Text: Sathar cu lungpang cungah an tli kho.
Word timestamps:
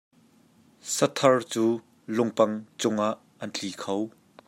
Sathar 0.93 1.37
cu 1.51 1.65
lungpang 2.15 2.53
cungah 2.79 3.13
an 3.41 3.49
tli 3.55 3.69
kho. 3.81 3.95